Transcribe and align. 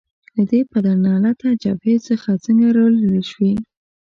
له 0.35 0.43
دې 0.51 0.61
پدرلعنته 0.71 1.47
جبهې 1.63 1.97
څخه 2.07 2.29
څنګه 2.45 2.67
رالیري 2.77 3.23
شوې؟ 3.31 3.53